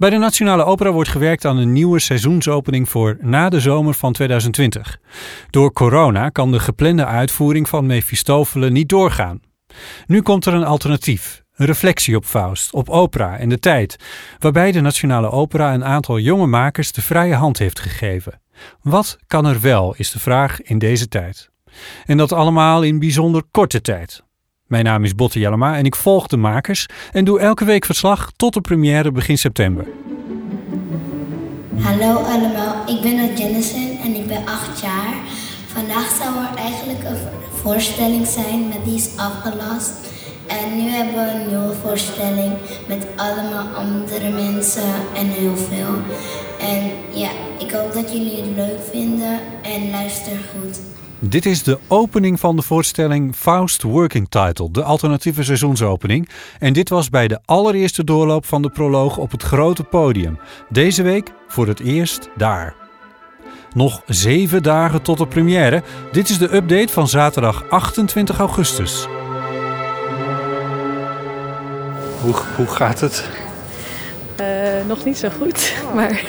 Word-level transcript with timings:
Bij 0.00 0.10
de 0.10 0.16
Nationale 0.16 0.64
Opera 0.64 0.92
wordt 0.92 1.08
gewerkt 1.08 1.44
aan 1.44 1.56
een 1.56 1.72
nieuwe 1.72 1.98
seizoensopening 1.98 2.88
voor 2.88 3.16
na 3.20 3.48
de 3.48 3.60
zomer 3.60 3.94
van 3.94 4.12
2020. 4.12 4.98
Door 5.50 5.72
corona 5.72 6.28
kan 6.28 6.52
de 6.52 6.60
geplande 6.60 7.04
uitvoering 7.04 7.68
van 7.68 7.86
Mephistofelen 7.86 8.72
niet 8.72 8.88
doorgaan. 8.88 9.40
Nu 10.06 10.22
komt 10.22 10.46
er 10.46 10.54
een 10.54 10.64
alternatief, 10.64 11.42
een 11.54 11.66
reflectie 11.66 12.16
op 12.16 12.24
Faust, 12.24 12.72
op 12.72 12.88
opera 12.88 13.38
en 13.38 13.48
de 13.48 13.58
tijd, 13.58 13.96
waarbij 14.38 14.72
de 14.72 14.80
Nationale 14.80 15.30
Opera 15.30 15.74
een 15.74 15.84
aantal 15.84 16.18
jonge 16.18 16.46
makers 16.46 16.92
de 16.92 17.02
vrije 17.02 17.34
hand 17.34 17.58
heeft 17.58 17.80
gegeven. 17.80 18.40
Wat 18.82 19.18
kan 19.26 19.46
er 19.46 19.60
wel, 19.60 19.94
is 19.96 20.10
de 20.10 20.20
vraag 20.20 20.62
in 20.62 20.78
deze 20.78 21.08
tijd. 21.08 21.50
En 22.06 22.16
dat 22.16 22.32
allemaal 22.32 22.82
in 22.82 22.98
bijzonder 22.98 23.42
korte 23.50 23.80
tijd. 23.80 24.22
Mijn 24.70 24.84
naam 24.84 25.04
is 25.04 25.14
Botte 25.14 25.38
Jellema 25.38 25.76
en 25.76 25.84
ik 25.84 25.96
volg 25.96 26.26
de 26.26 26.36
makers 26.36 26.86
en 27.12 27.24
doe 27.24 27.40
elke 27.40 27.64
week 27.64 27.84
verslag 27.84 28.30
tot 28.36 28.54
de 28.54 28.60
première 28.60 29.12
begin 29.12 29.38
september. 29.38 29.86
Hallo 31.80 32.14
allemaal, 32.14 32.74
ik 32.86 33.00
ben 33.02 33.36
Jennison 33.36 33.98
en 34.02 34.14
ik 34.14 34.26
ben 34.26 34.46
8 34.46 34.80
jaar. 34.80 35.14
Vandaag 35.66 36.08
zou 36.22 36.34
er 36.36 36.58
eigenlijk 36.58 37.04
een 37.04 37.16
voorstelling 37.52 38.26
zijn, 38.26 38.68
maar 38.68 38.84
die 38.84 38.94
is 38.94 39.16
afgelast. 39.16 39.92
En 40.46 40.76
nu 40.76 40.88
hebben 40.90 41.14
we 41.14 41.30
een 41.30 41.48
nieuwe 41.48 41.74
voorstelling 41.74 42.52
met 42.88 43.06
allemaal 43.16 43.66
andere 43.74 44.30
mensen 44.30 44.92
en 45.14 45.26
heel 45.26 45.56
veel. 45.56 45.94
En 46.60 46.90
ja, 47.18 47.30
ik 47.58 47.70
hoop 47.70 47.92
dat 47.92 48.12
jullie 48.12 48.36
het 48.36 48.56
leuk 48.56 48.80
vinden 48.90 49.38
en 49.62 49.90
luister 49.90 50.32
goed. 50.32 50.80
Dit 51.22 51.46
is 51.46 51.62
de 51.62 51.78
opening 51.88 52.40
van 52.40 52.56
de 52.56 52.62
voorstelling 52.62 53.34
Faust 53.34 53.82
Working 53.82 54.28
Title, 54.28 54.70
de 54.70 54.82
alternatieve 54.82 55.42
seizoensopening. 55.42 56.28
En 56.58 56.72
dit 56.72 56.88
was 56.88 57.08
bij 57.08 57.28
de 57.28 57.40
allereerste 57.44 58.04
doorloop 58.04 58.46
van 58.46 58.62
de 58.62 58.70
proloog 58.70 59.16
op 59.16 59.30
het 59.30 59.42
grote 59.42 59.82
podium. 59.84 60.38
Deze 60.68 61.02
week 61.02 61.32
voor 61.48 61.66
het 61.66 61.80
eerst 61.80 62.28
daar. 62.36 62.74
Nog 63.74 64.02
zeven 64.06 64.62
dagen 64.62 65.02
tot 65.02 65.18
de 65.18 65.26
première. 65.26 65.82
Dit 66.12 66.28
is 66.28 66.38
de 66.38 66.54
update 66.54 66.92
van 66.92 67.08
zaterdag 67.08 67.64
28 67.70 68.38
augustus. 68.38 69.06
Hoe, 72.20 72.34
hoe 72.56 72.66
gaat 72.66 73.00
het? 73.00 73.28
Uh, 74.40 74.86
nog 74.88 75.04
niet 75.04 75.18
zo 75.18 75.28
goed, 75.38 75.74
maar 75.94 76.22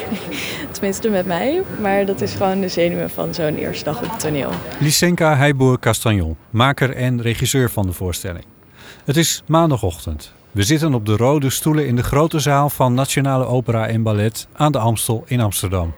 tenminste 0.74 1.10
met 1.10 1.26
mij. 1.26 1.62
Maar 1.82 2.06
dat 2.06 2.22
is 2.22 2.34
gewoon 2.34 2.62
de 2.62 2.68
zenuwen 2.68 3.10
van 3.10 3.34
zo'n 3.34 3.56
eerste 3.56 3.84
dag 3.84 4.04
op 4.04 4.10
het 4.10 4.20
toneel. 4.20 4.52
Lysenka 4.80 5.36
Heijboer-Castagnon, 5.36 6.38
maker 6.50 6.96
en 6.96 7.22
regisseur 7.22 7.70
van 7.70 7.86
de 7.86 7.94
voorstelling. 7.94 8.46
Het 9.06 9.18
is 9.18 9.44
maandagochtend. 9.48 10.34
We 10.52 10.64
zitten 10.64 10.94
op 10.94 11.06
de 11.06 11.16
rode 11.16 11.50
stoelen 11.50 11.88
in 11.88 11.96
de 11.96 12.04
grote 12.04 12.40
zaal 12.40 12.70
van 12.70 12.94
Nationale 12.94 13.46
Opera 13.46 13.88
en 13.88 14.04
Ballet 14.04 14.48
aan 14.54 14.72
de 14.72 14.80
Amstel 14.80 15.24
in 15.26 15.42
Amsterdam. 15.42 15.94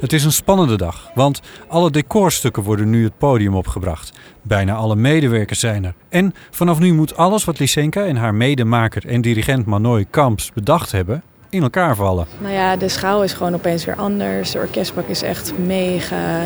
Het 0.00 0.12
is 0.12 0.24
een 0.24 0.32
spannende 0.32 0.76
dag, 0.76 1.10
want 1.14 1.40
alle 1.68 1.90
decorstukken 1.90 2.62
worden 2.62 2.90
nu 2.90 3.04
het 3.04 3.18
podium 3.18 3.54
opgebracht. 3.54 4.12
Bijna 4.42 4.74
alle 4.74 4.96
medewerkers 4.96 5.60
zijn 5.60 5.84
er. 5.84 5.94
En 6.08 6.34
vanaf 6.50 6.78
nu 6.78 6.92
moet 6.92 7.16
alles 7.16 7.44
wat 7.44 7.58
Lysenka 7.58 8.04
en 8.04 8.16
haar 8.16 8.34
medemaker 8.34 9.06
en 9.06 9.20
dirigent 9.20 9.66
Manoy 9.66 10.06
Kamps 10.10 10.52
bedacht 10.52 10.92
hebben, 10.92 11.22
in 11.50 11.62
elkaar 11.62 11.96
vallen. 11.96 12.26
Nou 12.38 12.54
ja, 12.54 12.76
de 12.76 12.88
schaal 12.88 13.24
is 13.24 13.32
gewoon 13.32 13.54
opeens 13.54 13.84
weer 13.84 13.96
anders. 13.96 14.50
De 14.50 14.58
orkestbak 14.58 15.06
is 15.06 15.22
echt 15.22 15.52
mega. 15.58 16.40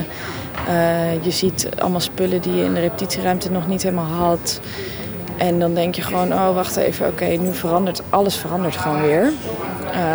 Uh, 0.68 1.24
je 1.24 1.30
ziet 1.30 1.68
allemaal 1.78 2.00
spullen 2.00 2.40
die 2.40 2.54
je 2.54 2.64
in 2.64 2.74
de 2.74 2.80
repetitieruimte 2.80 3.50
nog 3.50 3.66
niet 3.66 3.82
helemaal 3.82 4.04
had. 4.04 4.60
En 5.36 5.58
dan 5.58 5.74
denk 5.74 5.94
je 5.94 6.02
gewoon, 6.02 6.32
oh 6.32 6.54
wacht 6.54 6.76
even, 6.76 7.06
oké, 7.06 7.24
nu 7.24 7.54
verandert 7.54 8.02
alles 8.10 8.36
verandert 8.36 8.76
gewoon 8.76 9.02
weer. 9.02 9.32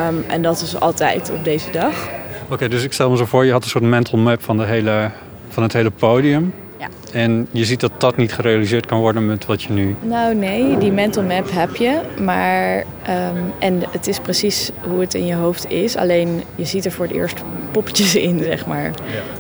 Um, 0.08 0.24
en 0.28 0.42
dat 0.42 0.62
is 0.62 0.80
altijd 0.80 1.32
op 1.32 1.44
deze 1.44 1.72
dag. 1.72 2.10
Oké, 2.50 2.68
dus 2.68 2.84
ik 2.84 2.94
stel 2.94 3.10
me 3.10 3.18
zo 3.18 3.26
voor, 3.26 3.46
je 3.46 3.52
had 3.52 3.64
een 3.64 3.70
soort 3.70 3.84
mental 3.84 4.18
map 4.18 4.44
van, 4.44 4.58
de 4.58 4.66
hele, 4.66 5.12
van 5.50 5.64
het 5.64 5.74
hele 5.74 5.92
podium. 5.92 6.54
Ja. 6.80 6.88
En 7.14 7.48
je 7.52 7.66
ziet 7.66 7.80
dat 7.80 7.92
dat 7.98 8.18
niet 8.18 8.34
gerealiseerd 8.34 8.86
kan 8.86 9.00
worden 9.00 9.26
met 9.26 9.46
wat 9.46 9.62
je 9.62 9.74
nu... 9.74 9.96
Nou 10.02 10.36
nee, 10.36 10.78
die 10.78 10.92
mental 10.92 11.24
map 11.24 11.52
heb 11.52 11.76
je. 11.76 12.00
Maar, 12.20 12.78
um, 12.78 13.54
en 13.60 13.84
het 13.92 14.08
is 14.08 14.20
precies 14.20 14.72
hoe 14.88 15.00
het 15.00 15.14
in 15.14 15.26
je 15.26 15.34
hoofd 15.36 15.70
is. 15.70 15.96
Alleen 15.96 16.44
je 16.56 16.66
ziet 16.66 16.86
er 16.86 16.92
voor 16.92 17.06
het 17.06 17.14
eerst 17.14 17.44
poppetjes 17.72 18.16
in, 18.16 18.44
zeg 18.44 18.66
maar. 18.66 18.84
Ja. 18.84 18.92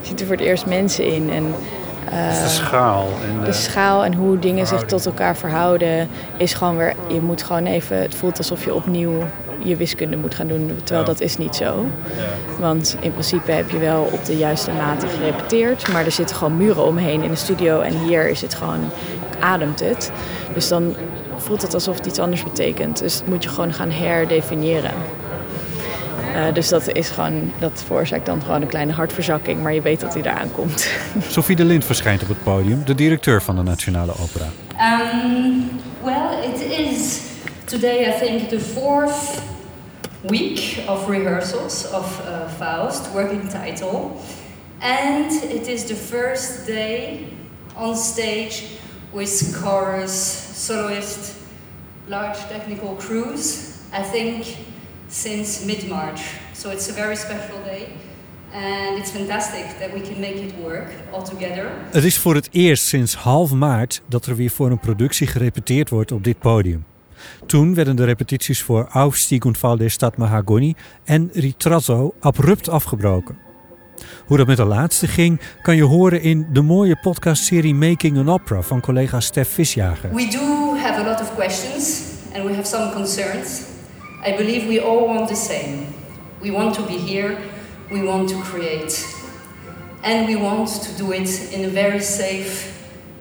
Je 0.02 0.08
ziet 0.08 0.20
er 0.20 0.26
voor 0.26 0.36
het 0.36 0.46
eerst 0.46 0.66
mensen 0.66 1.06
in. 1.06 1.30
En, 1.30 1.54
uh, 2.14 2.44
de 2.44 2.50
schaal. 2.50 3.08
En 3.30 3.40
de, 3.40 3.46
de, 3.46 3.54
schaal 3.54 4.06
en 4.06 4.14
hoe 4.14 4.40
dingen 4.40 4.68
zich 4.68 4.84
tot 4.84 5.06
elkaar 5.06 5.36
verhouden 5.38 6.10
is 6.38 6.54
gewoon 6.54 6.78
weer... 6.78 6.94
Je 7.08 7.22
moet 7.22 7.44
gewoon 7.44 7.66
even... 7.66 8.02
Het 8.02 8.16
voelt 8.16 8.38
alsof 8.38 8.66
je 8.66 8.74
opnieuw 8.74 9.24
je 9.64 9.76
wiskunde 9.76 10.18
moet 10.18 10.36
gaan 10.36 10.48
doen. 10.48 10.72
Terwijl 10.84 11.06
dat 11.06 11.22
is 11.22 11.38
niet 11.38 11.56
zo. 11.56 11.86
Want 12.60 12.98
in 13.00 13.12
principe 13.12 13.52
heb 13.52 13.70
je 13.70 13.78
wel 13.78 14.10
op 14.12 14.26
de 14.26 14.38
juiste 14.38 14.72
mate 14.72 15.08
gerepeteerd. 15.08 15.92
Maar 15.92 16.06
er 16.06 16.12
zitten 16.12 16.36
gewoon 16.36 16.58
muren 16.58 16.86
omheen 16.86 17.24
in 17.24 17.30
de 17.30 17.36
studio. 17.36 17.80
En 17.80 18.00
hier 18.00 18.30
is 18.30 18.42
het 18.42 18.54
gewoon, 18.54 18.90
ademt 19.40 19.80
het. 19.80 20.12
Dus 20.54 20.68
dan 20.68 20.96
voelt 21.38 21.62
het 21.62 21.74
alsof 21.74 21.98
het 21.98 22.06
iets 22.06 22.20
anders 22.20 22.44
betekent. 22.44 23.00
Dus 23.00 23.18
dat 23.18 23.28
moet 23.28 23.44
je 23.44 23.50
gewoon 23.50 23.74
gaan 23.74 23.92
herdefiniëren. 23.92 24.94
Uh, 26.36 26.54
dus 26.54 26.70
dat 26.70 26.88
is 26.88 27.10
gewoon, 27.10 27.52
dat 27.60 27.84
veroorzaakt 27.86 28.26
dan 28.26 28.42
gewoon 28.42 28.62
een 28.62 28.68
kleine 28.68 28.92
hartverzakking, 28.92 29.62
maar 29.62 29.74
je 29.74 29.82
weet 29.82 30.00
dat 30.00 30.14
hij 30.14 30.24
eraan 30.24 30.52
komt. 30.52 30.90
Sophie 31.28 31.56
de 31.56 31.66
Lind 31.66 31.86
verschijnt 31.86 32.22
op 32.22 32.28
het 32.28 32.44
podium, 32.44 32.86
de 32.86 32.96
directeur 32.96 33.42
van 33.42 33.56
de 33.56 33.64
Nationale 33.64 34.12
Opera. 34.12 34.48
Um, 34.76 35.70
well, 36.04 36.50
it 36.54 36.62
is 36.62 37.29
today 37.70 38.10
I 38.10 38.20
think 38.20 38.50
the 38.50 38.60
fourth 38.60 39.44
week 40.24 40.84
of 40.88 41.08
rehearsals 41.08 41.86
of 41.86 42.06
uh, 42.22 42.48
Faust, 42.58 43.14
working 43.14 43.48
title, 43.48 44.20
and 44.82 45.32
it 45.44 45.68
is 45.68 45.86
the 45.86 45.96
first 45.96 46.66
day 46.66 47.28
on 47.76 47.96
stage 47.96 48.64
with 49.14 49.56
chorus, 49.64 50.12
soloist, 50.56 51.36
large 52.08 52.40
technical 52.50 52.96
crews, 52.96 53.78
I 53.94 54.02
think 54.02 54.58
since 55.08 55.66
mid-March. 55.66 56.22
So 56.54 56.72
it's 56.72 56.90
a 56.90 56.94
very 56.94 57.16
special 57.16 57.64
day. 57.64 57.88
And 58.52 58.98
it's 58.98 59.12
fantastic 59.12 59.80
that 59.80 59.94
we 59.94 60.02
can 60.02 60.20
make 60.20 60.38
it 60.38 60.54
work 60.64 60.88
all 61.12 61.24
together. 61.24 61.72
Het 61.92 62.04
is 62.04 62.18
voor 62.18 62.36
het 62.36 62.50
eerst 62.52 62.86
sinds 62.86 63.16
half 63.16 63.52
maart 63.52 64.02
dat 64.08 64.26
er 64.26 64.36
weer 64.36 64.50
voor 64.50 64.72
een 64.72 64.80
productie 64.80 65.28
gerepeteerd 65.28 65.90
wordt 65.90 66.12
op 66.12 66.24
dit 66.24 66.40
podium. 66.40 66.86
Toen 67.46 67.74
werden 67.74 67.96
de 67.96 68.04
repetities 68.04 68.62
voor 68.62 68.88
Aufstieg 68.92 69.46
und 69.46 69.58
Fall 69.58 69.78
der 69.78 69.90
Stadt 69.90 70.18
Mahagoni 70.18 70.76
en 71.04 71.30
Ritratto 71.34 72.14
abrupt 72.20 72.70
afgebroken. 72.70 73.38
Hoe 74.26 74.38
dat 74.38 74.48
met 74.48 74.58
de 74.58 74.66
laatste 74.66 75.08
ging, 75.08 75.40
kan 75.62 75.76
je 75.76 75.84
horen 75.84 76.22
in 76.22 76.48
de 76.54 76.62
mooie 76.62 76.96
podcastserie 77.02 77.76
Making 77.76 78.18
an 78.18 78.30
Opera 78.30 78.62
van 78.62 78.82
collega 78.82 79.20
Stef 79.20 79.50
Visjager. 79.50 80.14
We 80.14 80.28
do 80.28 80.76
have 80.78 81.02
a 81.02 81.04
lot 81.04 81.22
of 81.22 81.36
questions 81.36 82.02
and 82.34 82.44
we 82.44 82.54
have 82.54 82.68
some 82.68 82.92
concerns. 82.92 83.62
I 84.28 84.36
believe 84.36 84.68
we 84.68 84.82
all 84.82 85.06
want 85.06 85.28
the 85.28 85.36
same. 85.36 85.78
We 86.42 86.52
want 86.52 86.74
to 86.74 86.86
be 86.86 86.98
here, 86.98 87.38
we 87.90 88.04
want 88.04 88.30
to 88.30 88.42
create. 88.52 89.18
And 90.02 90.28
we 90.28 90.38
want 90.38 90.82
to 90.82 91.04
do 91.04 91.12
it 91.12 91.50
in 91.52 91.66
a 91.66 91.70
very 91.70 92.00
safe 92.00 92.72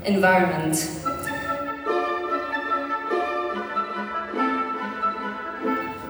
environment. 0.04 0.88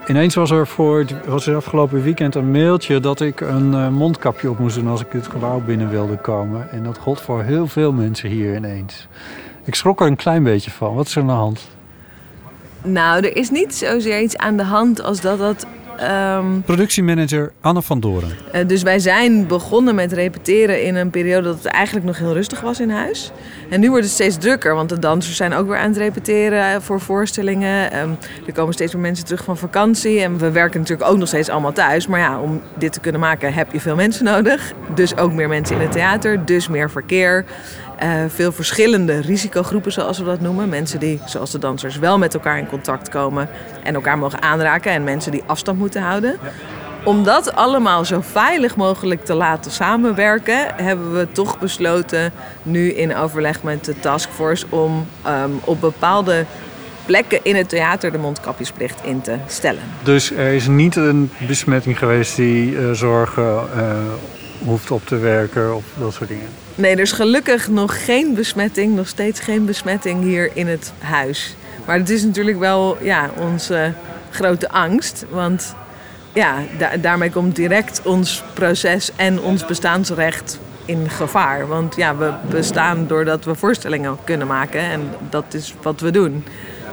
Ineens 0.09 0.35
was 0.35 0.51
er 0.51 0.67
voor 0.67 1.05
was 1.27 1.47
er 1.47 1.57
afgelopen 1.57 2.03
weekend 2.03 2.35
een 2.35 2.51
mailtje 2.51 3.01
dat 3.01 3.21
ik 3.21 3.41
een 3.41 3.73
uh, 3.73 3.89
mondkapje 3.89 4.51
op 4.51 4.59
moest 4.59 4.75
doen 4.75 4.87
als 4.87 5.01
ik 5.01 5.07
het 5.13 5.27
gebouw 5.27 5.61
binnen 5.61 5.91
wilde 5.91 6.17
komen. 6.17 6.71
En 6.71 6.83
dat 6.83 6.99
gold 6.99 7.21
voor 7.21 7.43
heel 7.43 7.67
veel 7.67 7.93
mensen 7.93 8.29
hier 8.29 8.55
ineens. 8.57 9.09
Ik 9.65 9.75
schrok 9.75 10.01
er 10.01 10.07
een 10.07 10.17
klein 10.17 10.43
beetje 10.43 10.71
van. 10.71 10.95
Wat 10.95 11.07
is 11.07 11.15
er 11.15 11.21
aan 11.21 11.27
de 11.27 11.33
hand? 11.33 11.69
Nou, 12.83 13.25
er 13.25 13.37
is 13.37 13.51
niet 13.51 13.75
zozeer 13.75 14.21
iets 14.21 14.37
aan 14.37 14.57
de 14.57 14.63
hand 14.63 15.03
als 15.03 15.21
dat 15.21 15.39
dat 15.39 15.67
Um, 16.03 16.63
Productiemanager 16.63 17.53
Anne 17.61 17.83
van 17.83 18.00
Doren. 18.00 18.31
Uh, 18.55 18.61
dus 18.67 18.83
wij 18.83 18.99
zijn 18.99 19.47
begonnen 19.47 19.95
met 19.95 20.12
repeteren 20.12 20.83
in 20.83 20.95
een 20.95 21.11
periode 21.11 21.43
dat 21.43 21.56
het 21.56 21.67
eigenlijk 21.67 22.06
nog 22.06 22.19
heel 22.19 22.33
rustig 22.33 22.61
was 22.61 22.81
in 22.81 22.91
huis. 22.91 23.33
En 23.71 23.81
nu 23.81 23.89
wordt 23.89 24.05
het 24.05 24.12
steeds 24.15 24.37
drukker, 24.37 24.75
want 24.75 24.89
de 24.89 24.99
dansers 24.99 25.37
zijn 25.37 25.55
ook 25.55 25.69
weer 25.69 25.77
aan 25.77 25.89
het 25.89 25.97
repeteren 25.97 26.83
voor 26.83 27.00
voorstellingen. 27.00 27.99
Um, 27.99 28.17
er 28.47 28.53
komen 28.53 28.75
steeds 28.75 28.93
meer 28.93 29.03
mensen 29.03 29.25
terug 29.25 29.45
van 29.45 29.56
vakantie. 29.56 30.21
En 30.21 30.39
we 30.39 30.50
werken 30.50 30.81
natuurlijk 30.81 31.11
ook 31.11 31.19
nog 31.19 31.29
steeds 31.29 31.49
allemaal 31.49 31.73
thuis. 31.73 32.06
Maar 32.06 32.21
ja, 32.21 32.41
om 32.41 32.61
dit 32.75 32.93
te 32.93 33.01
kunnen 33.01 33.21
maken 33.21 33.53
heb 33.53 33.73
je 33.73 33.81
veel 33.81 33.97
mensen 33.97 34.25
nodig. 34.25 34.73
Dus 34.94 35.17
ook 35.17 35.33
meer 35.33 35.49
mensen 35.49 35.77
in 35.77 35.83
het 35.83 35.93
theater, 35.93 36.44
dus 36.44 36.69
meer 36.69 36.91
verkeer. 36.91 37.44
Uh, 38.03 38.25
veel 38.29 38.53
verschillende 38.53 39.21
risicogroepen, 39.21 39.93
zoals 39.93 40.19
we 40.19 40.25
dat 40.25 40.41
noemen. 40.41 40.69
Mensen 40.69 41.00
die, 41.00 41.21
zoals 41.27 41.50
de 41.50 41.59
dansers, 41.59 41.99
wel 41.99 42.19
met 42.19 42.35
elkaar 42.35 42.59
in 42.59 42.69
contact 42.69 43.09
komen 43.09 43.49
en 43.83 43.95
elkaar 43.95 44.19
mogen 44.19 44.43
aanraken. 44.43 44.93
En 44.93 45.05
mensen 45.05 45.33
die 45.33 45.43
afstand 45.47 45.79
moeten 45.79 46.03
houden. 46.03 46.39
Om 47.05 47.25
dat 47.25 47.55
allemaal 47.55 48.05
zo 48.05 48.21
veilig 48.21 48.77
mogelijk 48.77 49.25
te 49.25 49.35
laten 49.35 49.71
samenwerken, 49.71 50.75
hebben 50.75 51.15
we 51.15 51.33
toch 51.33 51.59
besloten, 51.59 52.33
nu 52.62 52.93
in 52.93 53.17
overleg 53.17 53.62
met 53.62 53.85
de 53.85 54.01
taskforce, 54.01 54.67
om 54.69 55.06
um, 55.27 55.61
op 55.65 55.81
bepaalde 55.81 56.44
plekken 57.06 57.41
in 57.43 57.56
het 57.56 57.69
theater 57.69 58.12
de 58.12 58.19
mondkapjesplicht 58.19 59.01
in 59.05 59.21
te 59.21 59.37
stellen. 59.47 59.83
Dus 60.03 60.33
er 60.33 60.53
is 60.53 60.67
niet 60.67 60.97
een 60.97 61.31
besmetting 61.47 61.99
geweest 61.99 62.37
die 62.37 62.73
uh, 62.73 62.91
zorgen 62.91 63.69
uh, 63.77 63.99
hoeft 64.64 64.90
op 64.90 65.06
te 65.06 65.16
werken 65.16 65.75
of 65.75 65.84
dat 65.99 66.14
soort 66.14 66.28
dingen? 66.28 66.49
Nee, 66.75 66.93
er 66.93 67.00
is 67.00 67.12
gelukkig 67.12 67.69
nog 67.69 68.05
geen 68.05 68.34
besmetting, 68.34 68.94
nog 68.94 69.08
steeds 69.08 69.40
geen 69.40 69.64
besmetting 69.64 70.22
hier 70.22 70.50
in 70.55 70.66
het 70.66 70.93
huis. 70.99 71.56
Maar 71.87 71.99
het 71.99 72.10
is 72.10 72.25
natuurlijk 72.25 72.58
wel 72.58 72.99
ja, 73.02 73.31
onze 73.37 73.93
grote 74.31 74.70
angst. 74.70 75.25
Want 75.31 75.75
ja, 76.32 76.56
daarmee 77.00 77.31
komt 77.31 77.56
direct 77.56 78.00
ons 78.05 78.43
proces 78.52 79.10
en 79.16 79.40
ons 79.40 79.66
bestaansrecht 79.66 80.58
in 80.84 81.10
gevaar. 81.10 81.66
Want 81.66 81.96
ja, 81.96 82.16
we 82.16 82.32
bestaan 82.50 83.06
doordat 83.06 83.44
we 83.44 83.55
voorstellingen 83.55 84.16
kunnen 84.25 84.46
maken 84.46 84.81
en 84.81 85.00
dat 85.31 85.55
is 85.55 85.75
wat 85.82 86.00
we 86.00 86.10
doen. 86.10 86.44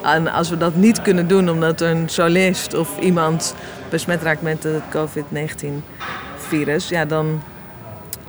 En 0.03 0.27
als 0.27 0.49
we 0.49 0.57
dat 0.57 0.75
niet 0.75 1.01
kunnen 1.01 1.27
doen 1.27 1.49
omdat 1.49 1.81
een 1.81 2.09
solist 2.09 2.73
of 2.73 2.99
iemand 2.99 3.55
besmet 3.89 4.21
raakt 4.21 4.41
met 4.41 4.63
het 4.63 4.81
COVID-19-virus, 4.89 6.89
ja, 6.89 7.05
dan. 7.05 7.41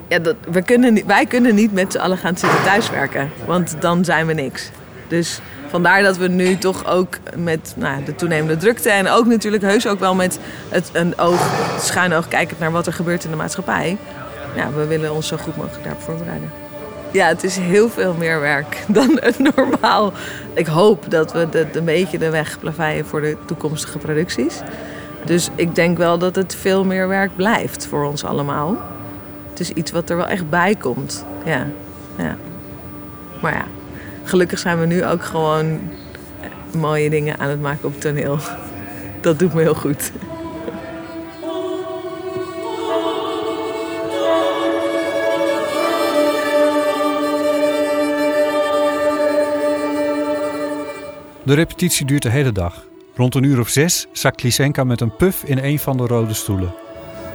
Ja, 0.09 0.19
dat, 0.19 0.37
we 0.51 0.63
kunnen, 0.63 1.07
wij 1.07 1.27
kunnen 1.27 1.55
niet 1.55 1.73
met 1.73 1.93
z'n 1.93 1.99
allen 1.99 2.19
gaan 2.19 2.37
zitten 2.37 2.63
thuiswerken, 2.63 3.31
want 3.47 3.77
dan 3.81 4.05
zijn 4.05 4.27
we 4.27 4.33
niks. 4.33 4.71
Dus 5.09 5.41
vandaar 5.69 6.03
dat 6.03 6.17
we 6.17 6.29
nu 6.29 6.59
toch 6.59 6.87
ook 6.87 7.19
met 7.37 7.75
nou, 7.77 8.05
de 8.05 8.15
toenemende 8.15 8.57
drukte 8.57 8.91
en 8.91 9.09
ook 9.09 9.27
natuurlijk 9.27 9.63
heus 9.63 9.87
ook 9.87 10.01
wel 10.01 10.15
met 10.15 10.39
het, 10.69 10.91
een 10.93 11.19
oog, 11.19 11.51
schuin 11.81 12.13
oog 12.13 12.29
kijkend 12.29 12.59
naar 12.59 12.73
wat 12.73 12.87
er 12.87 12.93
gebeurt 12.93 13.25
in 13.25 13.31
de 13.31 13.37
maatschappij. 13.37 13.97
Ja, 14.57 14.71
we 14.73 14.87
willen 14.87 15.15
ons 15.15 15.27
zo 15.27 15.37
goed 15.37 15.57
mogelijk 15.57 15.85
daarop 15.85 16.03
voorbereiden. 16.03 16.51
Ja, 17.11 17.27
het 17.27 17.45
is 17.45 17.57
heel 17.57 17.89
veel 17.89 18.15
meer 18.15 18.41
werk 18.41 18.85
dan 18.89 19.19
het 19.21 19.39
normaal. 19.39 20.13
Ik 20.55 20.67
hoop 20.67 21.11
dat 21.11 21.33
we 21.33 21.49
de, 21.49 21.67
een 21.73 21.85
beetje 21.85 22.19
de 22.19 22.31
weg 22.31 22.59
plaveien 22.59 23.07
voor 23.07 23.21
de 23.21 23.37
toekomstige 23.47 23.99
producties. 23.99 24.61
Dus 25.25 25.49
ik 25.55 25.75
denk 25.75 25.99
wel 25.99 26.19
dat 26.19 26.37
het 26.37 26.55
veel 26.55 26.85
meer 26.85 27.09
werk 27.09 27.37
blijft 27.37 27.87
voor 27.87 28.05
ons 28.05 28.25
allemaal. 28.25 28.77
Het 29.57 29.69
is 29.69 29.75
iets 29.75 29.91
wat 29.91 30.11
er 30.11 30.17
wel 30.17 30.27
echt 30.27 30.51
bij 30.51 30.75
komt. 30.75 31.25
Ja, 31.45 31.67
ja. 32.19 32.37
Maar 33.43 33.53
ja, 33.53 33.65
gelukkig 34.25 34.59
zijn 34.59 34.81
we 34.81 34.87
nu 34.87 35.05
ook 35.05 35.25
gewoon 35.25 35.81
mooie 36.75 37.11
dingen 37.11 37.39
aan 37.39 37.49
het 37.49 37.61
maken 37.61 37.89
op 37.89 38.01
toneel. 38.01 38.39
Dat 39.21 39.39
doet 39.39 39.55
me 39.55 39.61
heel 39.61 39.75
goed. 39.75 40.13
De 51.43 51.55
repetitie 51.55 52.07
duurt 52.07 52.23
de 52.23 52.31
hele 52.31 52.53
dag. 52.53 52.87
Rond 53.15 53.35
een 53.35 53.43
uur 53.43 53.61
of 53.61 53.69
zes 53.69 54.07
zakt 54.13 54.43
Lysenka 54.43 54.85
met 54.85 55.01
een 55.01 55.17
puf 55.17 55.43
in 55.45 55.59
een 55.59 55.79
van 55.79 55.97
de 55.97 56.07
rode 56.07 56.35
stoelen. 56.35 56.75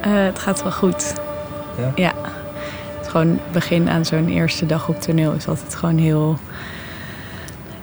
Uh, 0.06 0.26
het 0.26 0.40
gaat 0.40 0.64
wel 0.64 0.72
goed. 0.72 1.14
Ja? 1.96 2.14
Het 2.98 3.10
gewoon 3.10 3.40
begin 3.52 3.90
aan 3.90 4.06
zo'n 4.06 4.30
eerste 4.30 4.66
dag 4.66 4.88
op 4.88 5.02
toneel 5.02 5.34
is 5.34 5.48
altijd 5.48 5.76
gewoon 5.76 5.98
heel 5.98 6.38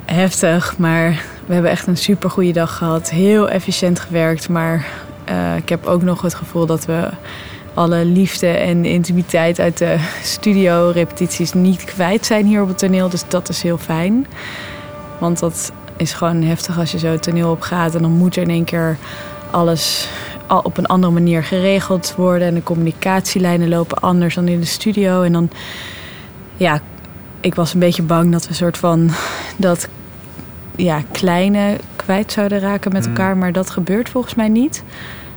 heftig. 0.05 0.79
Maar 0.79 1.23
we 1.47 1.53
hebben 1.53 1.71
echt 1.71 1.87
een 1.87 1.97
super 1.97 2.31
goede 2.31 2.53
dag 2.53 2.77
gehad. 2.77 3.11
Heel 3.11 3.49
efficiënt 3.49 4.01
gewerkt. 4.01 4.49
Maar 4.49 4.87
uh, 5.31 5.57
ik 5.57 5.69
heb 5.69 5.87
ook 5.87 6.03
nog 6.03 6.23
het 6.23 6.35
gevoel 6.35 6.67
dat 6.67 6.85
we 6.85 7.09
alle 7.75 8.05
liefde 8.05 8.47
en 8.47 8.85
intimiteit 8.85 9.61
uit 9.61 9.79
de 9.79 9.97
studio-repetities 10.23 11.53
niet 11.53 11.85
kwijt 11.85 12.27
zijn 12.27 12.47
hier 12.47 12.63
op 12.63 12.69
het 12.69 12.79
toneel. 12.79 13.09
Dus 13.09 13.25
dat 13.29 13.49
is 13.49 13.63
heel 13.63 13.79
fijn. 13.79 14.27
Want 15.19 15.39
dat 15.39 15.73
is 15.97 16.13
gewoon 16.13 16.43
heftig 16.43 16.79
als 16.79 16.93
je 16.93 16.99
zo 16.99 17.19
toneel 17.19 17.51
op 17.51 17.61
gaat. 17.61 17.95
En 17.95 18.03
dan 18.03 18.11
moet 18.11 18.37
er 18.37 18.43
in 18.43 18.51
één 18.51 18.65
keer 18.65 18.97
alles 19.51 20.09
al 20.09 20.28
op 20.49 20.79
een 20.79 20.87
andere 20.87 21.13
manier 21.13 21.45
geregeld 21.45 22.15
worden. 22.17 22.49
En 22.49 22.55
de 22.55 22.63
communicatielijnen 22.63 23.69
lopen 23.69 23.99
anders 23.99 24.35
dan 24.35 24.49
in 24.49 24.61
de 24.61 24.67
studio. 24.67 25.23
En 25.23 25.33
dan, 25.33 25.51
ja, 26.57 26.81
ik 27.41 27.55
was 27.55 27.75
een 27.75 27.81
beetje 27.81 28.03
bang 28.03 28.33
dat 28.33 28.43
we 28.43 28.49
een 28.49 28.55
soort 28.55 28.79
van 28.79 29.11
dat 29.57 29.89
ja, 30.77 31.03
kleine 31.13 31.77
kwijt 31.97 32.33
zouden 32.33 32.61
raken 32.61 32.93
met 32.93 33.05
hmm. 33.05 33.15
elkaar. 33.15 33.37
Maar 33.37 33.53
dat 33.53 33.71
gebeurt 33.71 34.09
volgens 34.09 34.35
mij 34.35 34.49
niet. 34.49 34.83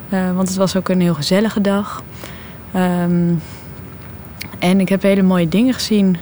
Uh, 0.10 0.36
want 0.36 0.48
het 0.48 0.58
was 0.58 0.76
ook 0.76 0.90
een 0.90 1.02
heel 1.02 1.14
gezellige 1.14 1.62
dag. 1.62 2.04
Um, 2.76 3.42
en 4.60 4.80
ik 4.80 4.90
heb 4.90 5.02
hele 5.02 5.22
mooie 5.22 5.50
dingen 5.50 5.74
gezien. 5.74 6.18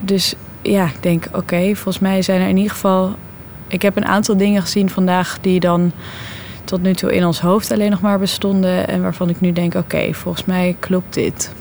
Dus 0.00 0.34
ja, 0.62 0.84
ik 0.84 1.02
denk, 1.02 1.26
oké, 1.32 1.74
volgens 1.74 1.98
mij 1.98 2.22
zijn 2.22 2.40
er 2.40 2.48
in 2.48 2.56
ieder 2.56 2.72
geval. 2.72 3.16
Ik 3.66 3.82
heb 3.82 3.96
een 3.96 4.06
aantal 4.06 4.36
dingen 4.36 4.60
gezien 4.62 4.90
vandaag 4.90 5.38
die 5.40 5.60
dan 5.60 5.92
tot 6.70 6.82
nu 6.82 6.94
toe 6.94 7.14
in 7.14 7.26
ons 7.26 7.40
hoofd 7.40 7.72
alleen 7.72 7.90
nog 7.90 8.00
maar 8.00 8.18
bestonden. 8.18 8.88
En 8.88 9.02
waarvan 9.02 9.28
ik 9.28 9.40
nu 9.40 9.52
denk, 9.52 9.74
oké, 9.74 10.12
volgens 10.12 10.44
mij 10.44 10.76
klopt 10.78 11.14
dit. 11.14 11.52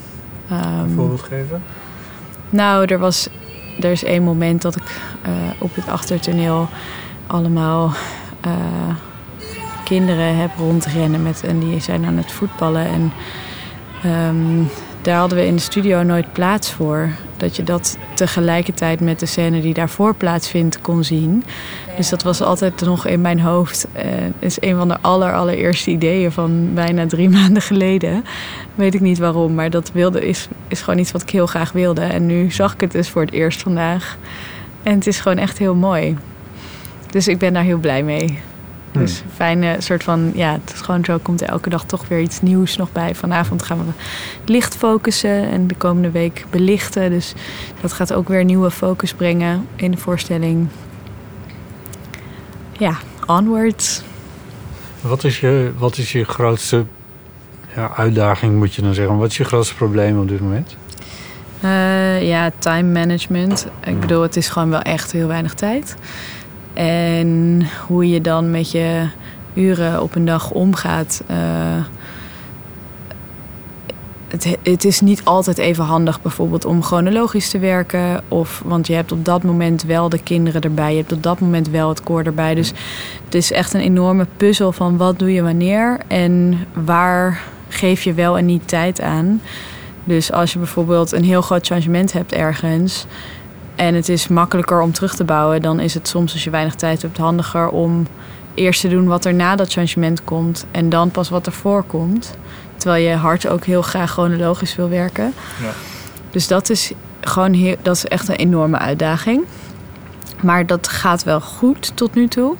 Um, 0.51 0.93
voorbeeld 0.95 1.21
geven? 1.21 1.63
Nou, 2.49 2.85
er 2.85 2.99
was. 2.99 3.29
Er 3.79 3.91
is 3.91 4.03
één 4.03 4.23
moment 4.23 4.61
dat 4.61 4.75
ik 4.75 4.83
uh, 5.27 5.31
op 5.59 5.75
het 5.75 5.87
achtertoneel 5.87 6.67
allemaal 7.27 7.91
uh, 8.47 8.95
kinderen 9.83 10.37
heb 10.37 10.51
rondrennen 10.57 11.23
met 11.23 11.43
en 11.43 11.59
die 11.59 11.79
zijn 11.79 12.05
aan 12.05 12.17
het 12.17 12.31
voetballen. 12.31 12.85
En 12.85 13.11
um, 14.05 14.67
daar 15.01 15.17
hadden 15.17 15.37
we 15.37 15.45
in 15.45 15.55
de 15.55 15.61
studio 15.61 16.03
nooit 16.03 16.33
plaats 16.33 16.71
voor. 16.71 17.09
Dat 17.39 17.55
je 17.55 17.63
dat 17.63 17.97
tegelijkertijd 18.13 18.99
met 18.99 19.19
de 19.19 19.25
scène 19.25 19.61
die 19.61 19.73
daarvoor 19.73 20.15
plaatsvindt 20.15 20.81
kon 20.81 21.03
zien. 21.03 21.43
Dus 21.97 22.09
dat 22.09 22.23
was 22.23 22.41
altijd 22.41 22.81
nog 22.81 23.07
in 23.07 23.21
mijn 23.21 23.39
hoofd. 23.39 23.87
Uh, 23.95 24.03
is 24.39 24.57
een 24.59 24.75
van 24.75 24.87
de 24.87 24.97
aller, 25.01 25.87
ideeën 25.87 26.31
van 26.31 26.73
bijna 26.73 27.07
drie 27.07 27.29
maanden 27.39 27.61
geleden. 27.61 28.23
Weet 28.75 28.93
ik 28.93 29.01
niet 29.01 29.17
waarom, 29.17 29.53
maar 29.53 29.69
dat 29.69 29.91
wilde 29.91 30.27
is, 30.27 30.47
is 30.67 30.81
gewoon 30.81 30.99
iets 30.99 31.11
wat 31.11 31.21
ik 31.21 31.29
heel 31.29 31.47
graag 31.47 31.71
wilde. 31.71 32.01
En 32.01 32.25
nu 32.25 32.51
zag 32.51 32.73
ik 32.73 32.81
het 32.81 32.91
dus 32.91 33.09
voor 33.09 33.21
het 33.21 33.31
eerst 33.31 33.61
vandaag. 33.61 34.17
En 34.83 34.93
het 34.93 35.07
is 35.07 35.19
gewoon 35.19 35.37
echt 35.37 35.57
heel 35.57 35.75
mooi. 35.75 36.17
Dus 37.09 37.27
ik 37.27 37.37
ben 37.37 37.53
daar 37.53 37.63
heel 37.63 37.77
blij 37.77 38.03
mee. 38.03 38.39
Hmm. 38.91 39.01
Dus 39.01 39.23
fijne 39.33 39.75
soort 39.79 40.03
van, 40.03 40.31
ja, 40.35 40.51
het 40.51 40.73
is 40.73 40.81
gewoon 40.81 41.05
zo 41.05 41.17
komt 41.21 41.41
er 41.41 41.47
elke 41.47 41.69
dag 41.69 41.85
toch 41.85 42.07
weer 42.07 42.19
iets 42.19 42.41
nieuws 42.41 42.75
nog 42.77 42.91
bij. 42.91 43.15
Vanavond 43.15 43.63
gaan 43.63 43.77
we 43.77 43.91
licht 44.45 44.75
focussen 44.75 45.49
en 45.49 45.67
de 45.67 45.75
komende 45.75 46.11
week 46.11 46.45
belichten. 46.49 47.09
Dus 47.09 47.33
dat 47.81 47.93
gaat 47.93 48.13
ook 48.13 48.27
weer 48.27 48.43
nieuwe 48.43 48.71
focus 48.71 49.13
brengen 49.13 49.67
in 49.75 49.91
de 49.91 49.97
voorstelling. 49.97 50.67
Ja, 52.71 52.97
onwards. 53.25 54.01
Wat 55.01 55.23
is 55.23 55.39
je, 55.39 55.71
wat 55.77 55.97
is 55.97 56.11
je 56.11 56.23
grootste 56.23 56.85
ja, 57.75 57.91
uitdaging, 57.95 58.55
moet 58.55 58.73
je 58.73 58.81
dan 58.81 58.93
zeggen? 58.93 59.17
Wat 59.17 59.29
is 59.29 59.37
je 59.37 59.43
grootste 59.43 59.75
probleem 59.75 60.19
op 60.19 60.27
dit 60.27 60.39
moment? 60.39 60.77
Uh, 61.63 62.27
ja, 62.27 62.51
time 62.59 62.99
management. 62.99 63.67
Ik 63.83 63.99
bedoel, 63.99 64.21
het 64.21 64.35
is 64.35 64.49
gewoon 64.49 64.69
wel 64.69 64.81
echt 64.81 65.11
heel 65.11 65.27
weinig 65.27 65.53
tijd. 65.53 65.95
En 66.85 67.67
hoe 67.87 68.09
je 68.09 68.21
dan 68.21 68.51
met 68.51 68.71
je 68.71 69.07
uren 69.53 70.01
op 70.01 70.15
een 70.15 70.25
dag 70.25 70.51
omgaat. 70.51 71.23
Uh, 71.31 71.37
het, 74.27 74.57
het, 74.63 74.85
is 74.85 75.01
niet 75.01 75.25
altijd 75.25 75.57
even 75.57 75.83
handig 75.83 76.21
bijvoorbeeld 76.21 76.65
om 76.65 76.83
chronologisch 76.83 77.49
te 77.49 77.59
werken. 77.59 78.21
Of, 78.27 78.61
want 78.65 78.87
je 78.87 78.93
hebt 78.93 79.11
op 79.11 79.25
dat 79.25 79.43
moment 79.43 79.83
wel 79.83 80.09
de 80.09 80.23
kinderen 80.23 80.61
erbij. 80.61 80.91
Je 80.91 80.97
hebt 80.97 81.11
op 81.11 81.23
dat 81.23 81.39
moment 81.39 81.69
wel 81.69 81.89
het 81.89 82.03
koor 82.03 82.23
erbij. 82.23 82.55
Dus 82.55 82.73
het 83.25 83.35
is 83.35 83.51
echt 83.51 83.73
een 83.73 83.81
enorme 83.81 84.27
puzzel 84.37 84.71
van 84.71 84.97
wat 84.97 85.19
doe 85.19 85.33
je 85.33 85.41
wanneer. 85.41 85.97
En 86.07 86.57
waar 86.73 87.41
geef 87.67 88.03
je 88.03 88.13
wel 88.13 88.37
en 88.37 88.45
niet 88.45 88.67
tijd 88.67 89.01
aan. 89.01 89.41
Dus 90.03 90.31
als 90.31 90.53
je 90.53 90.59
bijvoorbeeld 90.59 91.11
een 91.11 91.23
heel 91.23 91.41
groot 91.41 91.65
changement 91.65 92.13
hebt 92.13 92.33
ergens 92.33 93.05
en 93.79 93.95
het 93.95 94.09
is 94.09 94.27
makkelijker 94.27 94.81
om 94.81 94.91
terug 94.91 95.15
te 95.15 95.23
bouwen, 95.23 95.61
dan 95.61 95.79
is 95.79 95.93
het 95.93 96.07
soms 96.07 96.33
als 96.33 96.43
je 96.43 96.49
weinig 96.49 96.75
tijd 96.75 97.01
hebt 97.01 97.17
handiger 97.17 97.69
om 97.69 98.07
eerst 98.53 98.81
te 98.81 98.87
doen 98.87 99.07
wat 99.07 99.25
er 99.25 99.33
na 99.33 99.55
dat 99.55 99.71
changement 99.71 100.23
komt 100.23 100.65
en 100.71 100.89
dan 100.89 101.11
pas 101.11 101.29
wat 101.29 101.45
ervoor 101.45 101.83
komt. 101.83 102.37
Terwijl 102.77 103.07
je 103.07 103.15
hart 103.15 103.47
ook 103.47 103.65
heel 103.65 103.81
graag 103.81 104.11
chronologisch 104.11 104.75
wil 104.75 104.89
werken. 104.89 105.33
Ja. 105.61 105.71
Dus 106.31 106.47
dat 106.47 106.69
is 106.69 106.91
gewoon 107.21 107.53
heel, 107.53 107.75
dat 107.81 107.95
is 107.95 108.05
echt 108.05 108.27
een 108.27 108.35
enorme 108.35 108.77
uitdaging. 108.77 109.43
Maar 110.41 110.65
dat 110.65 110.87
gaat 110.87 111.23
wel 111.23 111.41
goed 111.41 111.91
tot 111.95 112.15
nu 112.15 112.27
toe. 112.27 112.55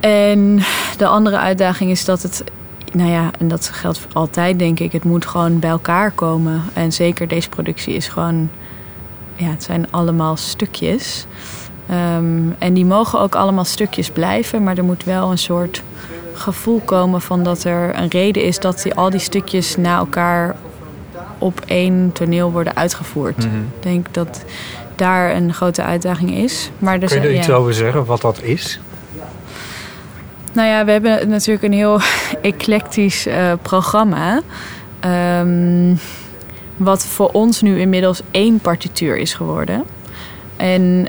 En 0.00 0.60
de 0.96 1.06
andere 1.06 1.38
uitdaging 1.38 1.90
is 1.90 2.04
dat 2.04 2.22
het, 2.22 2.44
nou 2.92 3.10
ja, 3.10 3.30
en 3.38 3.48
dat 3.48 3.70
geldt 3.72 4.06
altijd 4.12 4.58
denk 4.58 4.80
ik, 4.80 4.92
het 4.92 5.04
moet 5.04 5.26
gewoon 5.26 5.58
bij 5.58 5.70
elkaar 5.70 6.10
komen. 6.10 6.62
En 6.72 6.92
zeker 6.92 7.28
deze 7.28 7.48
productie 7.48 7.94
is 7.94 8.08
gewoon 8.08 8.50
ja, 9.38 9.46
het 9.46 9.62
zijn 9.62 9.86
allemaal 9.90 10.36
stukjes. 10.36 11.26
Ehm, 11.88 12.50
en 12.58 12.74
die 12.74 12.84
mogen 12.84 13.20
ook 13.20 13.34
allemaal 13.34 13.64
stukjes 13.64 14.10
blijven, 14.10 14.62
maar 14.62 14.76
er 14.76 14.84
moet 14.84 15.04
wel 15.04 15.30
een 15.30 15.38
soort 15.38 15.82
gevoel 16.34 16.80
komen 16.84 17.20
van 17.20 17.42
dat 17.42 17.64
er 17.64 17.98
een 17.98 18.08
reden 18.08 18.42
is 18.42 18.58
dat 18.58 18.82
die, 18.82 18.94
al 18.94 19.10
die 19.10 19.20
stukjes 19.20 19.76
na 19.76 19.96
elkaar 19.96 20.56
op 21.38 21.60
één 21.66 22.10
toneel 22.12 22.52
worden 22.52 22.76
uitgevoerd. 22.76 23.36
Mhm. 23.36 23.56
Ik 23.56 23.82
denk 23.82 24.06
dat 24.10 24.44
daar 24.94 25.34
een 25.36 25.54
grote 25.54 25.82
uitdaging 25.82 26.30
is. 26.30 26.70
Maar 26.78 27.00
er 27.00 27.08
Kun 27.08 27.22
je 27.22 27.28
er 27.28 27.34
iets 27.34 27.46
ja. 27.46 27.54
over 27.54 27.74
zeggen 27.74 28.04
wat 28.04 28.20
dat 28.20 28.42
is? 28.42 28.80
Nou 30.52 30.68
ja, 30.68 30.84
we 30.84 30.90
hebben 30.90 31.28
natuurlijk 31.28 31.64
een 31.64 31.72
heel 31.72 32.00
eclectisch 32.42 33.26
eh, 33.26 33.52
programma. 33.62 34.40
Ehm, 35.00 35.94
wat 36.78 37.06
voor 37.06 37.28
ons 37.28 37.62
nu 37.62 37.80
inmiddels 37.80 38.22
één 38.30 38.58
partituur 38.58 39.16
is 39.16 39.34
geworden. 39.34 39.84
En 40.56 41.06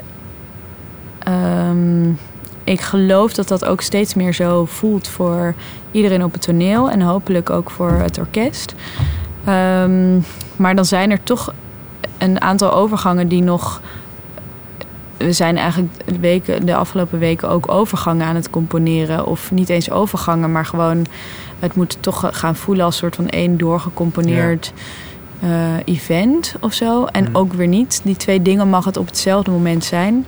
ehm, 1.18 2.10
ik 2.64 2.80
geloof 2.80 3.32
dat 3.32 3.48
dat 3.48 3.64
ook 3.64 3.80
steeds 3.80 4.14
meer 4.14 4.34
zo 4.34 4.64
voelt 4.64 5.08
voor 5.08 5.54
iedereen 5.90 6.24
op 6.24 6.32
het 6.32 6.42
toneel 6.42 6.90
en 6.90 7.00
hopelijk 7.00 7.50
ook 7.50 7.70
voor 7.70 7.90
het 7.90 8.18
orkest. 8.18 8.74
Ehm, 9.44 10.18
maar 10.56 10.74
dan 10.74 10.84
zijn 10.84 11.10
er 11.10 11.22
toch 11.22 11.52
een 12.18 12.40
aantal 12.40 12.72
overgangen 12.72 13.28
die 13.28 13.42
nog. 13.42 13.80
We 15.16 15.32
zijn 15.32 15.56
eigenlijk 15.56 16.06
de, 16.06 16.18
weken, 16.18 16.66
de 16.66 16.74
afgelopen 16.74 17.18
weken 17.18 17.48
ook 17.48 17.70
overgangen 17.70 18.26
aan 18.26 18.34
het 18.34 18.50
componeren. 18.50 19.26
Of 19.26 19.50
niet 19.50 19.68
eens 19.68 19.90
overgangen, 19.90 20.52
maar 20.52 20.66
gewoon. 20.66 21.06
Het 21.58 21.74
moet 21.74 21.96
toch 22.00 22.28
gaan 22.30 22.56
voelen 22.56 22.84
als 22.84 22.94
een 22.94 23.00
soort 23.00 23.16
van 23.16 23.28
één 23.28 23.58
doorgecomponeerd 23.58 24.72
eh, 25.40 25.48
event 25.84 26.54
of 26.60 26.72
zo. 26.72 27.04
En 27.04 27.24
Mhm. 27.24 27.36
ook 27.36 27.52
weer 27.52 27.66
niet. 27.66 28.00
Die 28.04 28.16
twee 28.16 28.42
dingen 28.42 28.68
mag 28.68 28.84
het 28.84 28.96
op 28.96 29.06
hetzelfde 29.06 29.50
moment 29.50 29.84
zijn. 29.84 30.24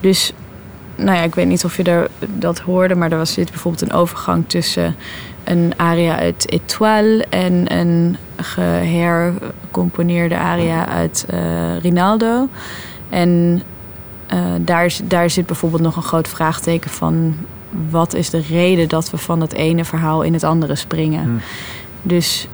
Dus, 0.00 0.32
nou 0.96 1.16
ja, 1.16 1.22
ik 1.22 1.34
weet 1.34 1.46
niet 1.46 1.64
of 1.64 1.76
je 1.76 1.82
er, 1.82 2.08
dat 2.34 2.58
hoorde, 2.58 2.94
maar 2.94 3.12
er 3.12 3.18
was 3.18 3.34
dit 3.34 3.50
bijvoorbeeld 3.50 3.90
een 3.90 3.96
overgang 3.96 4.44
tussen 4.46 4.94
een 5.44 5.72
aria 5.76 6.18
uit 6.18 6.46
Étoile 6.46 7.24
en 7.30 7.74
een 7.74 8.16
gehercomponeerde 8.36 10.38
aria 10.38 10.88
uit 10.88 11.24
eh, 11.28 11.78
Rinaldo. 11.78 12.48
En 13.08 13.62
eh, 14.26 14.38
daar, 14.60 14.96
daar 15.04 15.30
zit 15.30 15.46
bijvoorbeeld 15.46 15.82
nog 15.82 15.96
een 15.96 16.02
groot 16.02 16.28
vraagteken 16.28 16.90
van... 16.90 17.36
wat 17.90 18.14
is 18.14 18.30
de 18.30 18.42
reden 18.48 18.88
dat 18.88 19.10
we 19.10 19.16
van 19.16 19.40
het 19.40 19.52
ene 19.52 19.84
verhaal 19.84 20.22
in 20.22 20.32
het 20.32 20.44
andere 20.44 20.74
springen? 20.74 21.22
Hm. 21.22 21.30
Dus 22.02 22.48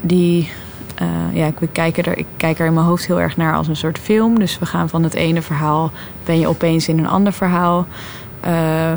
die... 0.00 0.50
eh, 0.96 1.06
ja, 1.32 1.46
ik, 1.46 1.58
we 1.58 1.68
kijken 1.68 2.04
er, 2.04 2.18
ik 2.18 2.26
kijk 2.36 2.58
er 2.58 2.66
in 2.66 2.74
mijn 2.74 2.86
hoofd 2.86 3.06
heel 3.06 3.20
erg 3.20 3.36
naar 3.36 3.54
als 3.54 3.68
een 3.68 3.76
soort 3.76 3.98
film. 3.98 4.38
Dus 4.38 4.58
we 4.58 4.66
gaan 4.66 4.88
van 4.88 5.02
het 5.02 5.14
ene 5.14 5.42
verhaal... 5.42 5.90
ben 6.24 6.38
je 6.38 6.48
opeens 6.48 6.88
in 6.88 6.98
een 6.98 7.08
ander 7.08 7.32
verhaal... 7.32 7.86
Eh, 8.40 8.52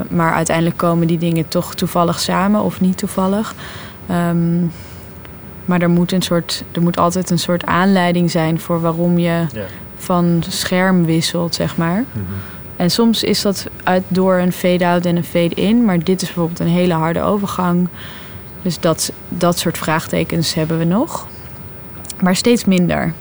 maar 0.09 0.33
uiteindelijk 0.33 0.77
komen 0.77 1.07
die 1.07 1.17
dingen 1.17 1.47
toch 1.47 1.75
toevallig 1.75 2.19
samen 2.19 2.61
of 2.61 2.81
niet 2.81 2.97
toevallig. 2.97 3.55
Ehm, 4.07 4.61
maar 5.65 5.81
er 5.81 5.89
moet, 5.89 6.11
een 6.11 6.21
soort, 6.21 6.63
er 6.71 6.81
moet 6.81 6.97
altijd 6.97 7.29
een 7.29 7.39
soort 7.39 7.65
aanleiding 7.65 8.31
zijn 8.31 8.59
voor 8.59 8.81
waarom 8.81 9.17
je 9.17 9.45
van 9.95 10.43
scherm 10.49 11.05
wisselt, 11.05 11.55
zeg 11.55 11.77
maar. 11.77 12.03
Mhm. 12.11 12.23
En 12.75 12.91
soms 12.91 13.23
is 13.23 13.41
dat 13.41 13.67
uit, 13.83 14.03
door 14.07 14.37
een 14.37 14.51
fade-out 14.51 15.05
en 15.05 15.15
een 15.15 15.23
fade-in. 15.23 15.85
Maar 15.85 16.03
dit 16.03 16.21
is 16.21 16.27
bijvoorbeeld 16.27 16.59
een 16.59 16.67
hele 16.67 16.93
harde 16.93 17.21
overgang. 17.21 17.87
Dus 18.61 18.79
dat, 18.79 19.11
dat 19.29 19.57
soort 19.57 19.77
vraagtekens 19.77 20.53
hebben 20.53 20.77
we 20.77 20.85
nog. 20.85 21.27
Maar 22.21 22.35
steeds 22.35 22.65
minder. 22.65 23.13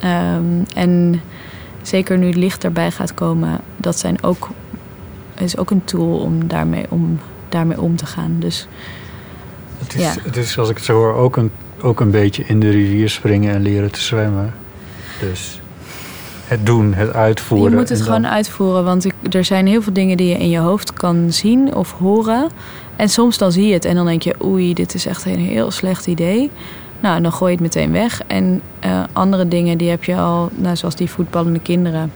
Ehm, 0.00 0.42
en 0.74 1.20
zeker 1.82 2.18
nu 2.18 2.26
het 2.26 2.36
licht 2.36 2.64
erbij 2.64 2.90
gaat 2.90 3.14
komen, 3.14 3.60
dat 3.76 3.98
zijn 3.98 4.22
ook, 4.22 4.48
is 5.38 5.56
ook 5.56 5.70
een 5.70 5.84
tool 5.84 6.18
om 6.18 6.48
daarmee 6.48 6.84
om, 6.88 7.18
daarmee 7.48 7.80
om 7.80 7.96
te 7.96 8.06
gaan. 8.06 8.36
Dus 8.38 8.68
Het 9.78 9.94
is, 9.94 10.00
Ja. 10.00 10.14
het 10.22 10.36
is, 10.36 10.58
als 10.58 10.68
ik 10.68 10.76
het 10.76 10.84
zo 10.84 10.94
hoor, 10.94 11.14
ook 11.14 11.36
een, 11.36 11.50
ook 11.80 12.00
een 12.00 12.10
beetje 12.10 12.44
in 12.46 12.60
de 12.60 12.70
rivier 12.70 13.10
springen 13.10 13.54
en 13.54 13.62
leren 13.62 13.90
te 13.90 14.00
zwemmen. 14.00 14.54
Dus 15.20 15.60
het 16.46 16.66
doen, 16.66 16.94
het 16.94 17.12
uitvoeren. 17.12 17.70
je 17.70 17.76
moet 17.76 17.88
het 17.88 18.02
gewoon 18.02 18.26
uitvoeren. 18.26 18.84
Want 18.84 19.04
ik, 19.04 19.14
er 19.30 19.44
zijn 19.44 19.66
heel 19.66 19.82
veel 19.82 19.92
dingen 19.92 20.16
die 20.16 20.28
je 20.28 20.34
in 20.38 20.48
je 20.50 20.58
hoofd 20.58 20.92
kan 20.92 21.32
zien 21.32 21.74
of 21.74 21.92
horen. 21.92 22.48
En 22.96 23.08
soms 23.08 23.38
dan 23.38 23.52
zie 23.52 23.66
je 23.66 23.72
het 23.72 23.84
en 23.84 23.94
dan 23.94 24.06
denk 24.06 24.22
je... 24.22 24.34
oei, 24.44 24.74
dit 24.74 24.94
is 24.94 25.06
echt 25.06 25.24
een 25.24 25.38
heel 25.38 25.70
slecht 25.70 26.06
idee. 26.06 26.50
Nou, 27.00 27.22
dan 27.22 27.32
gooi 27.32 27.52
je 27.52 27.62
het 27.62 27.74
meteen 27.74 27.92
weg. 27.92 28.22
En 28.26 28.62
eh, 28.80 29.02
andere 29.12 29.48
dingen, 29.48 29.78
die 29.78 29.90
heb 29.90 30.04
je 30.04 30.16
al... 30.16 30.50
Nou, 30.54 30.76
zoals 30.76 30.94
die 30.94 31.10
voetballende 31.10 31.60
kinderen... 31.60 32.12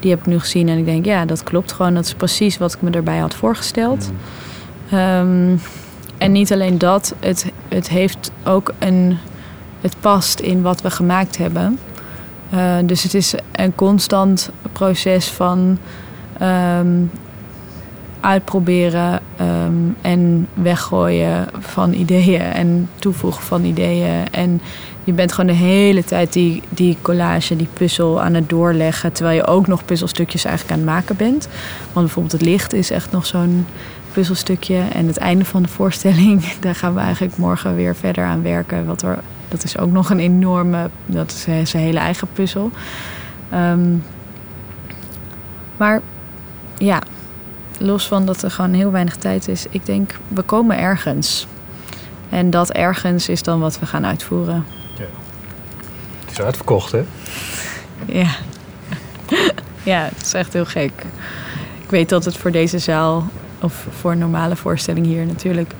die 0.00 0.10
heb 0.10 0.20
ik 0.20 0.26
nu 0.26 0.38
gezien 0.38 0.68
en 0.68 0.78
ik 0.78 0.84
denk... 0.84 1.04
ja, 1.04 1.24
dat 1.24 1.42
klopt 1.42 1.72
gewoon. 1.72 1.94
Dat 1.94 2.04
is 2.04 2.14
precies 2.14 2.58
wat 2.58 2.72
ik 2.72 2.82
me 2.82 2.90
erbij 2.90 3.18
had 3.18 3.34
voorgesteld. 3.34 4.10
Mm. 4.10 4.98
Ehm, 4.98 5.56
en 6.18 6.32
niet 6.32 6.52
alleen 6.52 6.78
dat, 6.78 7.14
het, 7.20 7.52
het 7.68 7.88
heeft 7.88 8.30
ook 8.44 8.72
een. 8.78 9.18
Het 9.80 9.96
past 10.00 10.40
in 10.40 10.62
wat 10.62 10.80
we 10.80 10.90
gemaakt 10.90 11.38
hebben. 11.38 11.78
Eh, 12.50 12.76
dus 12.84 13.02
het 13.02 13.14
is 13.14 13.34
een 13.52 13.74
constant 13.74 14.50
proces 14.72 15.26
van 15.26 15.78
ehm, 16.38 16.88
uitproberen 18.26 19.20
ehm, 19.36 19.72
en 20.00 20.48
weggooien 20.54 21.48
van 21.58 21.92
ideeën 21.92 22.40
en 22.40 22.88
toevoegen 22.94 23.42
van 23.42 23.64
ideeën. 23.64 24.24
En 24.30 24.60
je 25.04 25.12
bent 25.12 25.32
gewoon 25.32 25.50
de 25.50 25.62
hele 25.62 26.04
tijd 26.04 26.32
die, 26.32 26.62
die 26.68 26.96
collage, 27.02 27.56
die 27.56 27.68
puzzel 27.72 28.22
aan 28.22 28.34
het 28.34 28.48
doorleggen. 28.48 29.12
Terwijl 29.12 29.36
je 29.36 29.46
ook 29.46 29.66
nog 29.66 29.84
puzzelstukjes 29.84 30.44
eigenlijk 30.44 30.74
aan 30.74 30.86
het 30.86 30.94
maken 30.94 31.16
bent. 31.16 31.48
Want 31.92 32.06
bijvoorbeeld 32.06 32.32
het 32.32 32.42
licht 32.42 32.72
is 32.72 32.90
echt 32.90 33.12
nog 33.12 33.26
zo'n 33.26 33.66
puzzelstukje. 34.12 34.80
En 34.92 35.06
het 35.06 35.16
einde 35.16 35.44
van 35.44 35.62
de 35.62 35.68
voorstelling, 35.68 36.52
daar 36.60 36.74
gaan 36.74 36.94
we 36.94 37.00
eigenlijk 37.00 37.36
morgen 37.36 37.76
weer 37.76 37.96
verder 37.96 38.24
aan 38.24 38.42
werken. 38.42 38.86
Wat 38.86 39.02
er, 39.02 39.18
dat 39.48 39.64
is 39.64 39.78
ook 39.78 39.92
nog 39.92 40.10
een 40.10 40.20
enorme, 40.20 40.90
dat 41.06 41.30
is 41.30 41.70
zijn 41.70 41.84
hele 41.84 41.98
eigen 41.98 42.28
puzzel. 42.32 42.70
Ehm, 43.50 43.96
maar 45.76 46.00
ja, 46.78 47.02
los 47.80 48.06
van 48.08 48.26
dat 48.26 48.42
er 48.42 48.50
gewoon 48.50 48.72
heel 48.72 48.90
weinig 48.90 49.16
tijd 49.16 49.48
is, 49.48 49.66
ik 49.70 49.86
denk, 49.86 50.14
we 50.28 50.42
komen 50.42 50.78
ergens. 50.78 51.46
En 52.28 52.50
dat 52.50 52.70
ergens 52.70 53.28
is 53.28 53.42
dan 53.42 53.60
wat 53.60 53.78
we 53.78 53.86
gaan 53.86 54.06
uitvoeren. 54.06 54.64
Het 56.24 56.30
is 56.38 56.40
uitverkocht, 56.40 56.92
hè? 56.92 57.02
Ja. 58.06 58.28
ja, 59.92 60.08
het 60.14 60.26
is 60.26 60.32
echt 60.34 60.52
heel 60.52 60.64
gek. 60.64 60.92
Ik 61.82 61.90
weet 61.90 62.08
dat 62.08 62.24
het 62.24 62.36
voor 62.36 62.50
deze 62.50 62.78
zaal, 62.78 63.26
of 63.60 63.86
voor 64.00 64.10
een 64.12 64.18
normale 64.18 64.56
voorstelling 64.56 65.06
hier 65.06 65.26
natuurlijk, 65.26 65.72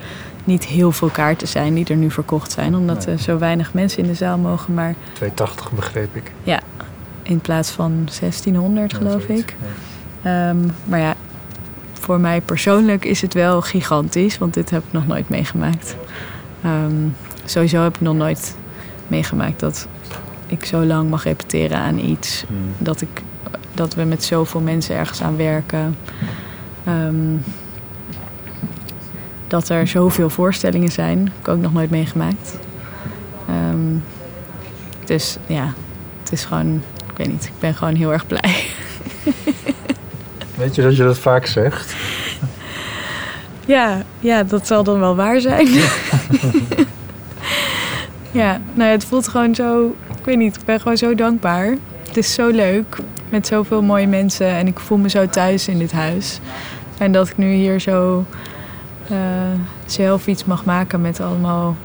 niet 0.44 0.64
heel 0.64 0.92
veel 0.92 1.08
kaarten 1.08 1.48
zijn 1.48 1.74
die 1.74 1.84
er 1.86 1.96
nu 1.96 2.10
verkocht 2.10 2.52
zijn. 2.52 2.74
Omdat 2.76 3.06
Nee. 3.06 3.14
er 3.14 3.20
zo 3.22 3.38
weinig 3.38 3.72
mensen 3.74 4.02
in 4.02 4.08
de 4.08 4.14
zaal 4.14 4.38
mogen. 4.38 4.74
Maar 4.74 4.94
280 5.12 5.72
begreep 5.72 6.16
ik. 6.16 6.32
in 7.22 7.40
plaats 7.40 7.70
van 7.70 7.92
1600 8.20 8.90
Ja, 8.92 8.96
geloof 8.98 9.22
ik. 9.24 9.54
Ehm, 10.22 10.56
maar 10.84 11.00
ja, 11.00 11.14
voor 12.06 12.20
mij 12.20 12.40
persoonlijk 12.40 13.04
is 13.04 13.22
het 13.22 13.34
wel 13.34 13.62
gigantisch, 13.62 14.38
want 14.38 14.54
dit 14.54 14.70
heb 14.70 14.82
ik 14.86 14.92
nog 14.92 15.06
nooit 15.06 15.28
meegemaakt. 15.28 15.96
Ehm, 16.62 16.94
sowieso 17.44 17.82
heb 17.82 17.94
ik 17.94 18.00
nog 18.00 18.14
nooit 18.14 18.56
meegemaakt 19.06 19.60
dat 19.60 19.86
ik 20.46 20.64
zo 20.64 20.84
lang 20.84 21.10
mag 21.10 21.24
repeteren 21.24 21.78
aan 21.78 21.98
iets. 21.98 22.40
Ja. 22.40 22.54
Mm. 22.54 22.72
Dat, 22.78 23.00
ik, 23.00 23.22
dat 23.74 23.94
we 23.94 24.02
met 24.02 24.24
zoveel 24.24 24.60
mensen 24.60 24.96
ergens 24.96 25.22
aan 25.22 25.36
werken. 25.36 25.96
Ehm, 26.84 27.36
dat 29.46 29.68
er 29.68 29.86
zoveel 29.86 30.30
voorstellingen 30.30 30.92
zijn, 30.92 31.18
heb 31.18 31.38
ik 31.40 31.48
ook 31.48 31.60
nog 31.60 31.72
nooit 31.72 31.90
meegemaakt. 31.90 32.58
Ehm, 33.48 33.98
dus 35.04 35.36
ja, 35.46 35.72
het 36.22 36.32
is 36.32 36.44
gewoon, 36.44 36.82
ik 37.10 37.16
weet 37.16 37.30
niet, 37.30 37.44
ik 37.44 37.58
ben 37.58 37.74
gewoon 37.74 37.94
heel 37.94 38.12
erg 38.12 38.26
blij. 38.26 38.64
Weet 40.66 40.74
je 40.74 40.82
dat 40.82 40.96
je 40.96 41.02
dat 41.02 41.18
vaak 41.18 41.46
zegt? 41.46 41.94
Ja, 43.66 44.02
ja, 44.20 44.42
dat 44.42 44.66
zal 44.66 44.84
dan 44.84 45.00
wel 45.00 45.16
waar 45.16 45.40
zijn. 45.40 45.68
ja, 48.42 48.60
nou, 48.74 48.90
het 48.90 49.04
voelt 49.04 49.28
gewoon 49.28 49.54
zo. 49.54 49.96
Ik 50.18 50.24
weet 50.24 50.36
niet, 50.36 50.56
ik 50.56 50.64
ben 50.64 50.80
gewoon 50.80 50.96
zo 50.96 51.14
dankbaar. 51.14 51.76
Het 52.06 52.16
is 52.16 52.34
zo 52.34 52.48
leuk 52.48 52.96
met 53.28 53.46
zoveel 53.46 53.82
mooie 53.82 54.06
mensen 54.06 54.46
en 54.46 54.66
ik 54.66 54.78
voel 54.78 54.98
me 54.98 55.08
zo 55.08 55.26
thuis 55.26 55.68
in 55.68 55.78
dit 55.78 55.92
huis. 55.92 56.40
En 56.98 57.12
dat 57.12 57.28
ik 57.28 57.36
nu 57.36 57.52
hier 57.52 57.80
zo 57.80 58.24
eh, 59.08 59.16
zelf 59.84 60.26
iets 60.26 60.44
mag 60.44 60.64
maken 60.64 61.00
met 61.00 61.20
allemaal 61.20 61.76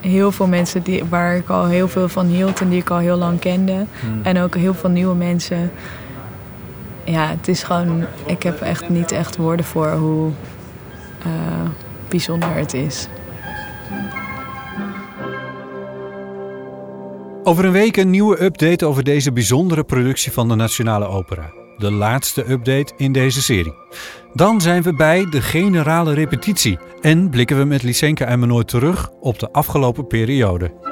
heel 0.00 0.32
veel 0.32 0.46
mensen 0.46 0.82
die, 0.82 1.04
waar 1.04 1.36
ik 1.36 1.48
al 1.48 1.66
heel 1.66 1.88
veel 1.88 2.08
van 2.08 2.26
hield 2.26 2.60
en 2.60 2.68
die 2.68 2.80
ik 2.80 2.90
al 2.90 2.98
heel 2.98 3.16
lang 3.16 3.38
kende. 3.38 3.72
Mm. 3.74 4.20
En 4.22 4.38
ook 4.38 4.54
heel 4.54 4.74
veel 4.74 4.90
nieuwe 4.90 5.14
mensen. 5.14 5.70
Ja, 7.04 7.28
het 7.28 7.48
is 7.48 7.62
gewoon. 7.62 8.04
Ik 8.26 8.42
heb 8.42 8.60
echt 8.60 8.88
niet 8.88 9.12
echt 9.12 9.36
woorden 9.36 9.64
voor 9.64 9.90
hoe 9.90 10.30
eh, 11.22 11.30
bijzonder 12.08 12.54
het 12.54 12.74
is. 12.74 13.08
Over 17.44 17.64
een 17.64 17.72
week 17.72 17.96
een 17.96 18.10
nieuwe 18.10 18.42
update 18.42 18.86
over 18.86 19.04
deze 19.04 19.32
bijzondere 19.32 19.84
productie 19.84 20.32
van 20.32 20.48
de 20.48 20.54
Nationale 20.54 21.06
Opera. 21.06 21.52
De 21.76 21.92
laatste 21.92 22.50
update 22.50 22.92
in 22.96 23.12
deze 23.12 23.42
serie. 23.42 23.74
Dan 24.34 24.60
zijn 24.60 24.82
we 24.82 24.94
bij 24.94 25.26
de 25.30 25.40
generale 25.42 26.14
repetitie 26.14 26.78
en 27.00 27.30
blikken 27.30 27.58
we 27.58 27.64
met 27.64 27.82
Lysenka 27.82 28.24
en 28.26 28.38
Manoy 28.38 28.64
terug 28.64 29.10
op 29.20 29.38
de 29.38 29.52
afgelopen 29.52 30.06
periode. 30.06 30.89